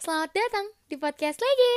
selamat 0.00 0.32
datang 0.32 0.66
di 0.88 0.96
podcast 0.96 1.36
lagi. 1.44 1.74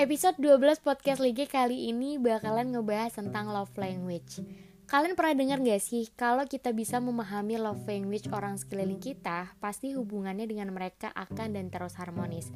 Episode 0.00 0.40
12 0.40 0.80
podcast 0.80 1.20
lagi 1.20 1.44
kali 1.44 1.92
ini 1.92 2.16
bakalan 2.16 2.72
ngebahas 2.72 3.12
tentang 3.12 3.52
love 3.52 3.76
language. 3.76 4.40
Kalian 4.88 5.12
pernah 5.12 5.36
dengar 5.36 5.60
gak 5.60 5.80
sih 5.84 6.08
kalau 6.16 6.48
kita 6.48 6.72
bisa 6.72 7.04
memahami 7.04 7.60
love 7.60 7.84
language 7.84 8.32
orang 8.32 8.56
sekeliling 8.56 8.96
kita, 8.96 9.52
pasti 9.60 9.92
hubungannya 9.92 10.48
dengan 10.48 10.72
mereka 10.72 11.12
akan 11.12 11.52
dan 11.52 11.68
terus 11.68 12.00
harmonis. 12.00 12.48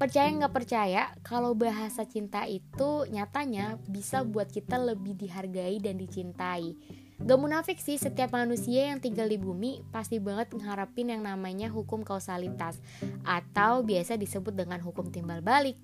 Percaya 0.00 0.32
nggak 0.32 0.56
percaya, 0.56 1.12
kalau 1.20 1.52
bahasa 1.52 2.08
cinta 2.08 2.48
itu 2.48 3.04
nyatanya 3.12 3.76
bisa 3.84 4.24
buat 4.24 4.48
kita 4.48 4.80
lebih 4.80 5.12
dihargai 5.12 5.76
dan 5.76 6.00
dicintai. 6.00 6.72
Gak 7.20 7.36
munafik 7.36 7.76
sih, 7.76 8.00
setiap 8.00 8.32
manusia 8.32 8.88
yang 8.88 8.96
tinggal 8.96 9.28
di 9.28 9.36
bumi 9.36 9.84
pasti 9.92 10.16
banget 10.16 10.56
mengharapin 10.56 11.12
yang 11.12 11.20
namanya 11.20 11.68
hukum 11.68 12.00
kausalitas 12.00 12.80
atau 13.28 13.84
biasa 13.84 14.16
disebut 14.16 14.56
dengan 14.56 14.80
hukum 14.80 15.12
timbal 15.12 15.44
balik. 15.44 15.76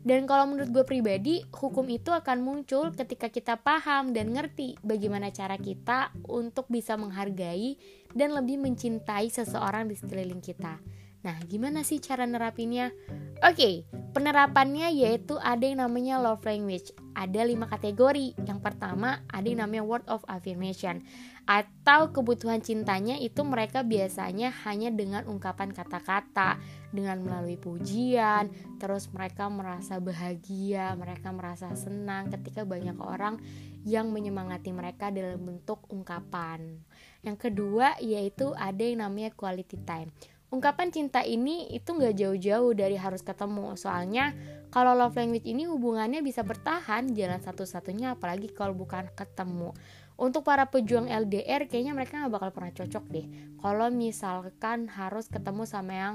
Dan 0.00 0.24
kalau 0.24 0.48
menurut 0.48 0.72
gue 0.72 0.84
pribadi, 0.88 1.44
hukum 1.52 1.92
itu 1.92 2.08
akan 2.08 2.40
muncul 2.40 2.88
ketika 2.96 3.28
kita 3.28 3.60
paham 3.60 4.16
dan 4.16 4.32
ngerti 4.32 4.80
bagaimana 4.80 5.28
cara 5.28 5.60
kita 5.60 6.08
untuk 6.24 6.72
bisa 6.72 6.96
menghargai 6.96 7.76
dan 8.16 8.32
lebih 8.32 8.56
mencintai 8.56 9.28
seseorang 9.28 9.92
di 9.92 9.94
sekeliling 10.00 10.40
kita. 10.40 10.80
Nah, 11.18 11.36
gimana 11.44 11.82
sih 11.82 11.98
cara 11.98 12.24
nerapinnya? 12.24 12.94
Oke, 13.38 13.54
okay, 13.54 13.74
penerapannya 14.18 14.90
yaitu 14.98 15.38
ada 15.38 15.62
yang 15.62 15.78
namanya 15.78 16.18
love 16.18 16.42
language. 16.42 16.90
Ada 17.14 17.46
lima 17.46 17.70
kategori. 17.70 18.34
Yang 18.34 18.60
pertama, 18.66 19.22
ada 19.30 19.46
yang 19.46 19.62
namanya 19.62 19.86
word 19.86 20.02
of 20.10 20.26
affirmation 20.26 21.06
atau 21.48 22.12
kebutuhan 22.12 22.60
cintanya 22.60 23.16
itu 23.16 23.40
mereka 23.40 23.80
biasanya 23.80 24.52
hanya 24.68 24.90
dengan 24.90 25.24
ungkapan 25.24 25.72
kata-kata, 25.72 26.60
dengan 26.90 27.24
melalui 27.24 27.56
pujian, 27.56 28.50
terus 28.76 29.08
mereka 29.14 29.48
merasa 29.48 29.96
bahagia, 30.02 30.92
mereka 30.98 31.32
merasa 31.32 31.72
senang 31.78 32.28
ketika 32.34 32.66
banyak 32.68 32.98
orang 33.00 33.40
yang 33.86 34.12
menyemangati 34.12 34.74
mereka 34.74 35.08
dalam 35.14 35.40
bentuk 35.40 35.86
ungkapan. 35.88 36.82
Yang 37.22 37.48
kedua 37.48 37.96
yaitu 38.02 38.52
ada 38.52 38.84
yang 38.84 39.06
namanya 39.06 39.32
quality 39.32 39.80
time. 39.86 40.12
Ungkapan 40.48 40.88
cinta 40.88 41.20
ini 41.20 41.68
itu 41.76 41.92
nggak 41.92 42.16
jauh-jauh 42.16 42.72
dari 42.72 42.96
harus 42.96 43.20
ketemu, 43.20 43.76
soalnya 43.76 44.32
kalau 44.72 44.96
love 44.96 45.12
language 45.16 45.44
ini 45.44 45.68
hubungannya 45.68 46.24
bisa 46.24 46.40
bertahan 46.40 47.12
jalan 47.12 47.36
satu-satunya 47.36 48.16
apalagi 48.16 48.48
kalau 48.52 48.72
bukan 48.72 49.12
ketemu. 49.12 49.76
Untuk 50.18 50.48
para 50.48 50.66
pejuang 50.66 51.06
LDR 51.06 51.68
kayaknya 51.68 51.92
mereka 51.92 52.18
nggak 52.24 52.32
bakal 52.32 52.50
pernah 52.50 52.72
cocok 52.72 53.04
deh. 53.12 53.26
Kalau 53.60 53.92
misalkan 53.92 54.88
harus 54.88 55.28
ketemu 55.28 55.62
sama 55.68 55.92
yang 55.94 56.14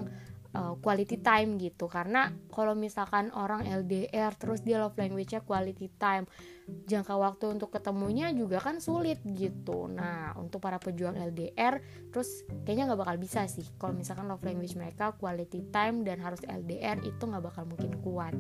uh, 0.54 0.78
quality 0.80 1.20
time 1.20 1.58
gitu. 1.60 1.90
Karena 1.90 2.32
kalau 2.54 2.78
misalkan 2.78 3.34
orang 3.34 3.66
LDR 3.68 4.34
terus 4.38 4.62
dia 4.62 4.80
love 4.80 4.96
language-nya 4.96 5.44
quality 5.44 5.90
time 5.98 6.26
jangka 6.64 7.20
waktu 7.20 7.60
untuk 7.60 7.76
ketemunya 7.76 8.32
juga 8.32 8.64
kan 8.64 8.80
sulit 8.80 9.20
gitu. 9.28 9.92
Nah 9.92 10.32
untuk 10.40 10.64
para 10.64 10.80
pejuang 10.80 11.20
LDR 11.20 11.84
terus 12.08 12.48
kayaknya 12.64 12.94
nggak 12.94 13.02
bakal 13.04 13.18
bisa 13.20 13.44
sih. 13.52 13.68
Kalau 13.76 13.92
misalkan 13.92 14.32
love 14.32 14.44
language 14.46 14.80
mereka 14.80 15.12
quality 15.20 15.68
time 15.76 16.08
dan 16.08 16.24
harus 16.24 16.40
LDR 16.48 17.04
itu 17.04 17.20
nggak 17.20 17.44
bakal 17.44 17.68
mungkin 17.68 18.00
kuat. 18.00 18.34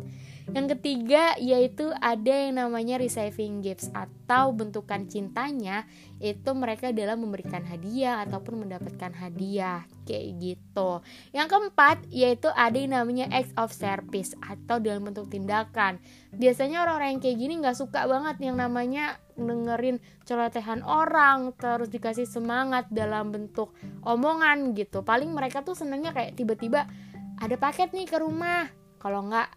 Yang 0.56 0.80
ketiga 0.80 1.36
yaitu 1.36 1.92
ada 2.00 2.48
yang 2.48 2.64
namanya 2.64 2.96
receiving 2.96 3.60
gifts 3.60 3.92
atau 3.92 4.56
bentukan 4.56 5.04
cintanya 5.12 5.84
itu 6.24 6.56
mereka 6.56 6.96
dalam 6.96 7.20
memberikan 7.20 7.68
hadiah 7.68 8.24
ataupun 8.24 8.64
mendapatkan 8.64 9.12
hadiah 9.12 9.84
kayak 10.08 10.40
gitu. 10.40 11.04
Yang 11.36 11.48
keempat 11.52 12.03
yaitu 12.10 12.52
ada 12.56 12.76
yang 12.76 12.96
namanya 12.96 13.30
acts 13.32 13.54
of 13.56 13.72
service 13.72 14.34
atau 14.44 14.80
dalam 14.80 15.08
bentuk 15.08 15.30
tindakan. 15.30 16.02
Biasanya 16.36 16.84
orang-orang 16.84 17.18
yang 17.18 17.22
kayak 17.22 17.38
gini 17.38 17.54
nggak 17.62 17.78
suka 17.78 18.08
banget 18.10 18.40
yang 18.42 18.58
namanya 18.58 19.22
dengerin 19.38 20.02
celotehan 20.26 20.82
orang 20.86 21.54
terus 21.58 21.90
dikasih 21.90 22.26
semangat 22.26 22.90
dalam 22.90 23.30
bentuk 23.32 23.74
omongan 24.04 24.74
gitu. 24.74 25.02
Paling 25.06 25.32
mereka 25.34 25.62
tuh 25.62 25.78
senengnya 25.78 26.14
kayak 26.14 26.36
tiba-tiba 26.36 26.90
ada 27.38 27.56
paket 27.58 27.92
nih 27.94 28.08
ke 28.08 28.18
rumah. 28.22 28.70
Kalau 29.02 29.28
nggak 29.28 29.50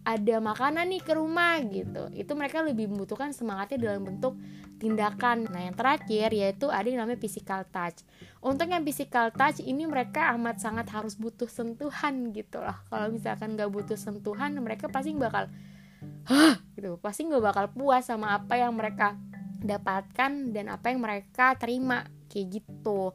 ada 0.00 0.36
makanan 0.40 0.88
nih 0.88 1.02
ke 1.04 1.12
rumah 1.12 1.60
gitu. 1.68 2.08
Itu 2.16 2.32
mereka 2.32 2.64
lebih 2.64 2.88
membutuhkan 2.88 3.36
semangatnya 3.36 3.78
dalam 3.92 4.08
bentuk 4.08 4.34
tindakan. 4.80 5.44
Nah 5.52 5.68
yang 5.68 5.76
terakhir 5.76 6.32
yaitu 6.32 6.72
ada 6.72 6.88
yang 6.88 7.04
namanya 7.04 7.20
physical 7.20 7.62
touch. 7.68 8.00
Untuk 8.40 8.72
yang 8.72 8.80
physical 8.80 9.28
touch 9.30 9.60
ini 9.60 9.84
mereka 9.84 10.32
amat 10.36 10.58
sangat 10.64 10.88
harus 10.88 11.20
butuh 11.20 11.46
sentuhan 11.46 12.32
gitu 12.32 12.64
lah. 12.64 12.80
Kalau 12.88 13.12
misalkan 13.12 13.54
nggak 13.60 13.68
butuh 13.68 13.98
sentuhan 14.00 14.56
mereka 14.56 14.88
pasti 14.88 15.12
bakal 15.12 15.52
hah? 16.26 16.56
gitu. 16.74 16.96
Pasti 16.98 17.28
nggak 17.28 17.44
bakal 17.44 17.64
puas 17.68 18.08
sama 18.08 18.40
apa 18.40 18.56
yang 18.56 18.72
mereka 18.72 19.20
dapatkan 19.60 20.56
dan 20.56 20.72
apa 20.72 20.88
yang 20.88 21.04
mereka 21.04 21.52
terima 21.60 22.08
kayak 22.32 22.62
gitu 22.62 23.12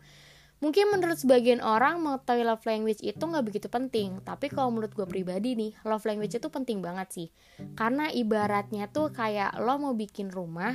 Mungkin 0.65 0.89
menurut 0.89 1.21
sebagian 1.21 1.61
orang 1.61 2.01
mengetahui 2.01 2.41
love 2.41 2.65
language 2.65 3.05
itu 3.05 3.21
nggak 3.21 3.45
begitu 3.45 3.69
penting, 3.69 4.17
tapi 4.25 4.49
kalau 4.49 4.73
menurut 4.73 4.97
gue 4.97 5.05
pribadi 5.05 5.53
nih, 5.53 5.77
love 5.85 6.01
language 6.09 6.41
itu 6.41 6.49
penting 6.49 6.81
banget 6.81 7.07
sih. 7.13 7.27
Karena 7.77 8.09
ibaratnya 8.09 8.89
tuh 8.89 9.13
kayak 9.13 9.61
lo 9.61 9.77
mau 9.77 9.93
bikin 9.93 10.33
rumah, 10.33 10.73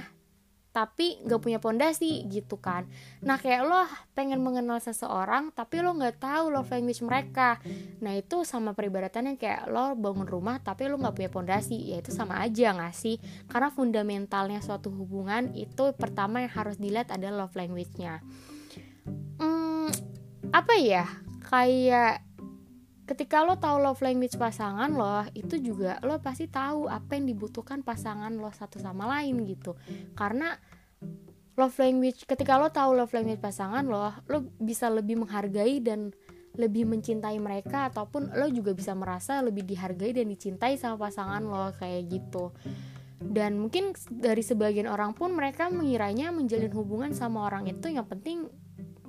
tapi 0.71 1.19
nggak 1.27 1.43
punya 1.43 1.59
pondasi 1.59 2.23
gitu 2.31 2.63
kan. 2.63 2.87
Nah 3.27 3.35
kayak 3.35 3.67
lo 3.67 3.83
pengen 4.15 4.39
mengenal 4.39 4.79
seseorang 4.79 5.51
tapi 5.51 5.83
lo 5.83 5.91
nggak 5.99 6.23
tahu 6.23 6.55
love 6.55 6.71
language 6.71 7.03
mereka. 7.03 7.59
Nah 7.99 8.15
itu 8.15 8.47
sama 8.47 8.71
peribadatannya 8.79 9.35
kayak 9.35 9.67
lo 9.67 9.99
bangun 9.99 10.31
rumah 10.31 10.63
tapi 10.63 10.87
lo 10.87 11.03
nggak 11.03 11.19
punya 11.19 11.31
pondasi 11.35 11.91
ya 11.91 11.99
itu 11.99 12.15
sama 12.15 12.39
aja 12.39 12.71
nggak 12.79 12.95
sih? 12.95 13.19
Karena 13.51 13.75
fundamentalnya 13.75 14.63
suatu 14.63 14.95
hubungan 14.95 15.51
itu 15.59 15.91
pertama 15.99 16.47
yang 16.47 16.55
harus 16.55 16.79
dilihat 16.79 17.11
adalah 17.11 17.51
love 17.51 17.59
language-nya 17.59 18.23
apa 20.51 20.75
ya? 20.79 21.07
Kayak 21.47 22.23
ketika 23.11 23.43
lo 23.43 23.59
tahu 23.59 23.83
love 23.83 23.99
language 24.07 24.39
pasangan 24.39 24.87
lo 24.95 25.27
itu 25.35 25.59
juga 25.59 25.99
lo 26.07 26.23
pasti 26.23 26.47
tahu 26.47 26.87
apa 26.87 27.19
yang 27.19 27.27
dibutuhkan 27.27 27.83
pasangan 27.83 28.31
lo 28.39 28.55
satu 28.55 28.79
sama 28.79 29.11
lain 29.19 29.43
gitu. 29.51 29.75
Karena 30.15 30.55
love 31.59 31.75
language 31.83 32.23
ketika 32.23 32.55
lo 32.55 32.71
tahu 32.71 32.95
love 32.95 33.11
language 33.11 33.43
pasangan 33.43 33.83
lo 33.83 34.15
lo 34.31 34.47
bisa 34.63 34.87
lebih 34.87 35.27
menghargai 35.27 35.83
dan 35.83 36.15
lebih 36.55 36.87
mencintai 36.87 37.39
mereka 37.43 37.91
ataupun 37.91 38.31
lo 38.35 38.47
juga 38.51 38.75
bisa 38.75 38.95
merasa 38.95 39.43
lebih 39.43 39.67
dihargai 39.67 40.15
dan 40.15 40.31
dicintai 40.31 40.79
sama 40.79 41.11
pasangan 41.11 41.43
lo 41.43 41.75
kayak 41.75 42.07
gitu. 42.11 42.55
Dan 43.21 43.61
mungkin 43.61 43.93
dari 44.09 44.41
sebagian 44.41 44.89
orang 44.89 45.13
pun 45.13 45.35
mereka 45.35 45.69
mengiranya 45.69 46.33
menjalin 46.33 46.73
hubungan 46.73 47.13
sama 47.13 47.45
orang 47.45 47.69
itu 47.69 47.93
yang 47.93 48.09
penting 48.09 48.49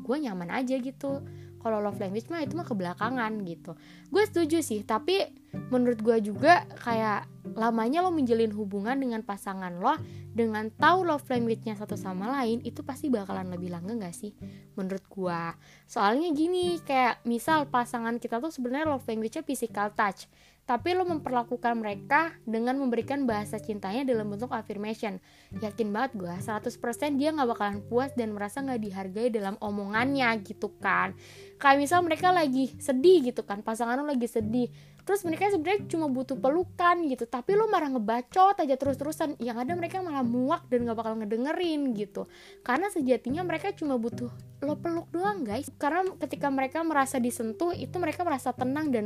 gue 0.04 0.18
nyaman 0.20 0.52
aja 0.52 0.76
gitu. 0.76 1.24
Kalau 1.62 1.78
love 1.78 2.02
language 2.02 2.28
mah 2.28 2.42
itu 2.42 2.58
mah 2.58 2.66
kebelakangan 2.66 3.32
gitu. 3.48 3.78
Gue 4.10 4.24
setuju 4.28 4.60
sih 4.60 4.84
tapi 4.84 5.24
menurut 5.72 6.02
gue 6.04 6.18
juga 6.34 6.68
kayak 6.82 7.31
lamanya 7.58 8.06
lo 8.06 8.14
menjalin 8.14 8.54
hubungan 8.54 8.98
dengan 8.98 9.22
pasangan 9.26 9.82
lo 9.82 9.98
dengan 10.32 10.72
tahu 10.72 11.04
love 11.04 11.28
language-nya 11.28 11.76
satu 11.76 12.00
sama 12.00 12.32
lain 12.40 12.64
itu 12.64 12.86
pasti 12.86 13.12
bakalan 13.12 13.52
lebih 13.52 13.74
langgeng 13.74 14.00
gak 14.00 14.16
sih? 14.16 14.32
Menurut 14.78 15.04
gue 15.10 15.42
soalnya 15.90 16.32
gini 16.32 16.80
kayak 16.82 17.26
misal 17.28 17.68
pasangan 17.68 18.18
kita 18.22 18.40
tuh 18.40 18.54
sebenarnya 18.54 18.94
love 18.94 19.06
language-nya 19.06 19.44
physical 19.44 19.92
touch 19.92 20.30
tapi 20.62 20.94
lo 20.96 21.04
memperlakukan 21.04 21.74
mereka 21.76 22.32
dengan 22.48 22.78
memberikan 22.80 23.28
bahasa 23.28 23.58
cintanya 23.60 24.08
dalam 24.08 24.30
bentuk 24.32 24.54
affirmation. 24.54 25.20
Yakin 25.58 25.92
banget 25.92 26.16
gue 26.16 26.32
100% 26.32 27.20
dia 27.20 27.34
gak 27.34 27.50
bakalan 27.50 27.80
puas 27.90 28.14
dan 28.16 28.32
merasa 28.32 28.64
gak 28.64 28.80
dihargai 28.80 29.34
dalam 29.34 29.60
omongannya 29.60 30.32
gitu 30.46 30.72
kan. 30.80 31.18
Kayak 31.60 31.78
misal 31.82 32.00
mereka 32.06 32.32
lagi 32.32 32.72
sedih 32.80 33.34
gitu 33.34 33.44
kan 33.44 33.66
pasangan 33.66 34.00
lo 34.00 34.08
lagi 34.08 34.30
sedih 34.30 34.72
terus 35.02 35.26
mereka 35.26 35.50
sebenarnya 35.50 35.90
cuma 35.90 36.08
butuh 36.08 36.38
pelukan 36.38 37.10
gitu 37.10 37.26
tapi 37.32 37.56
lo 37.56 37.72
marah 37.72 37.88
ngebacot 37.88 38.60
aja 38.60 38.76
terus-terusan. 38.76 39.40
Yang 39.40 39.58
ada 39.64 39.74
mereka 39.80 40.04
malah 40.04 40.22
muak 40.22 40.68
dan 40.68 40.84
gak 40.84 41.00
bakal 41.00 41.16
ngedengerin 41.16 41.96
gitu. 41.96 42.28
Karena 42.60 42.92
sejatinya 42.92 43.48
mereka 43.48 43.72
cuma 43.72 43.96
butuh 43.96 44.28
lo 44.60 44.76
peluk 44.76 45.08
doang 45.16 45.48
guys. 45.48 45.72
Karena 45.80 46.04
ketika 46.20 46.52
mereka 46.52 46.84
merasa 46.84 47.24
disentuh 47.24 47.72
itu 47.72 47.96
mereka 48.04 48.28
merasa 48.28 48.52
tenang 48.52 48.92
dan 48.92 49.06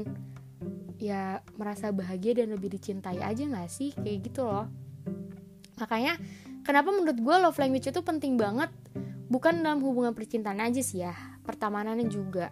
ya 0.97 1.45
merasa 1.53 1.93
bahagia 1.93 2.41
dan 2.41 2.57
lebih 2.57 2.73
dicintai 2.73 3.21
aja 3.21 3.45
gak 3.45 3.69
sih? 3.69 3.93
Kayak 3.93 4.33
gitu 4.33 4.41
loh. 4.49 4.65
Makanya 5.77 6.17
kenapa 6.65 6.89
menurut 6.89 7.21
gue 7.21 7.35
love 7.45 7.61
language 7.61 7.93
itu 7.93 8.01
penting 8.01 8.41
banget? 8.41 8.73
Bukan 9.29 9.61
dalam 9.61 9.85
hubungan 9.85 10.17
percintaan 10.17 10.65
aja 10.65 10.81
sih 10.81 11.05
ya 11.05 11.34
pertemanannya 11.45 12.09
juga. 12.09 12.49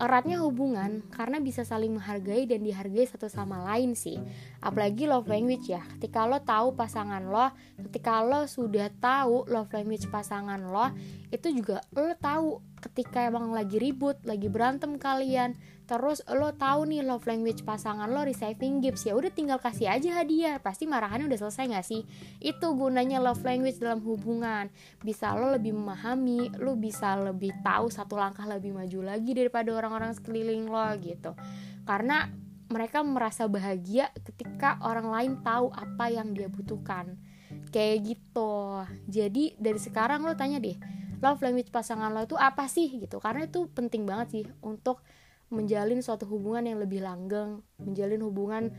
Eratnya 0.00 0.40
hubungan 0.40 1.04
karena 1.12 1.40
bisa 1.40 1.64
saling 1.64 1.92
menghargai 1.96 2.48
dan 2.48 2.64
dihargai 2.64 3.04
satu 3.04 3.28
sama 3.28 3.60
lain 3.68 3.92
sih. 3.92 4.16
Apalagi 4.64 5.04
love 5.04 5.28
language 5.28 5.68
ya. 5.68 5.84
Ketika 5.96 6.24
lo 6.24 6.40
tahu 6.40 6.72
pasangan 6.72 7.22
lo 7.28 7.52
ketika 7.88 8.24
lo 8.24 8.48
sudah 8.48 8.88
tahu 8.98 9.46
love 9.52 9.70
language 9.70 10.08
pasangan 10.08 10.60
lo 10.60 10.92
itu 11.28 11.52
juga 11.52 11.84
lo 11.92 12.16
tahu 12.16 12.60
ketika 12.82 13.30
emang 13.30 13.54
lagi 13.54 13.78
ribut 13.78 14.18
lagi 14.26 14.50
berantem 14.50 14.98
kalian 14.98 15.54
terus 15.92 16.24
lo 16.32 16.56
tahu 16.56 16.88
nih 16.88 17.04
love 17.04 17.28
language 17.28 17.68
pasangan 17.68 18.08
lo 18.08 18.24
receiving 18.24 18.80
gifts. 18.80 19.04
Ya 19.04 19.12
udah 19.12 19.28
tinggal 19.28 19.60
kasih 19.60 19.92
aja 19.92 20.24
hadiah. 20.24 20.56
Pasti 20.56 20.88
marahannya 20.88 21.28
udah 21.28 21.36
selesai 21.44 21.68
nggak 21.68 21.84
sih? 21.84 22.08
Itu 22.40 22.72
gunanya 22.80 23.20
love 23.20 23.44
language 23.44 23.76
dalam 23.76 24.00
hubungan. 24.00 24.72
Bisa 25.04 25.36
lo 25.36 25.52
lebih 25.52 25.76
memahami 25.76 26.56
lo 26.56 26.80
bisa 26.80 27.20
lebih 27.20 27.52
tahu 27.60 27.92
satu 27.92 28.16
langkah 28.16 28.48
lebih 28.48 28.72
maju 28.72 29.12
lagi 29.12 29.36
daripada 29.36 29.68
orang-orang 29.76 30.16
sekeliling 30.16 30.64
lo 30.64 30.96
gitu. 30.96 31.36
Karena 31.84 32.24
mereka 32.72 33.04
merasa 33.04 33.44
bahagia 33.44 34.08
ketika 34.16 34.80
orang 34.80 35.12
lain 35.12 35.32
tahu 35.44 35.68
apa 35.76 36.08
yang 36.08 36.32
dia 36.32 36.48
butuhkan. 36.48 37.20
Kayak 37.68 38.16
gitu. 38.16 38.80
Jadi 39.12 39.60
dari 39.60 39.76
sekarang 39.76 40.24
lo 40.24 40.32
tanya 40.32 40.56
deh 40.56 40.80
love 41.20 41.44
language 41.44 41.68
pasangan 41.68 42.08
lo 42.16 42.24
itu 42.24 42.40
apa 42.40 42.64
sih? 42.64 42.88
Gitu. 42.88 43.20
Karena 43.20 43.44
itu 43.44 43.68
penting 43.68 44.08
banget 44.08 44.28
sih 44.32 44.44
untuk 44.64 45.04
menjalin 45.52 46.00
suatu 46.00 46.24
hubungan 46.26 46.64
yang 46.64 46.78
lebih 46.80 47.04
langgeng, 47.04 47.60
menjalin 47.78 48.24
hubungan 48.24 48.72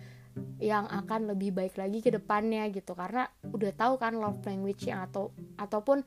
yang 0.58 0.90
akan 0.90 1.30
lebih 1.30 1.54
baik 1.54 1.78
lagi 1.78 2.02
ke 2.02 2.10
depannya 2.10 2.66
gitu. 2.74 2.98
Karena 2.98 3.30
udah 3.46 3.72
tahu 3.78 4.02
kan 4.02 4.18
love 4.18 4.42
language 4.44 4.90
yang 4.90 5.06
atau 5.06 5.30
ataupun 5.62 6.02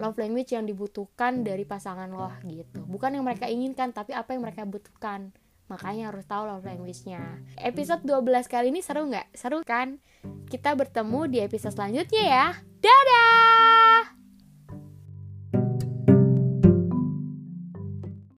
love 0.00 0.16
language 0.16 0.54
yang 0.54 0.64
dibutuhkan 0.64 1.44
dari 1.44 1.66
pasangan 1.66 2.08
lo 2.08 2.30
gitu. 2.48 2.86
Bukan 2.86 3.18
yang 3.18 3.26
mereka 3.26 3.50
inginkan 3.50 3.92
tapi 3.92 4.16
apa 4.16 4.32
yang 4.32 4.46
mereka 4.46 4.64
butuhkan. 4.64 5.34
Makanya 5.68 6.12
harus 6.12 6.28
tahu 6.28 6.44
love 6.48 6.68
language-nya. 6.68 7.40
Episode 7.56 8.04
12 8.04 8.44
kali 8.44 8.68
ini 8.68 8.84
seru 8.84 9.08
nggak? 9.08 9.32
Seru 9.32 9.64
kan? 9.64 9.98
Kita 10.48 10.76
bertemu 10.76 11.32
di 11.32 11.38
episode 11.40 11.72
selanjutnya 11.72 12.24
ya 12.28 12.46